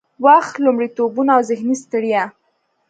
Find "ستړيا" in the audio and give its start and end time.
1.83-2.23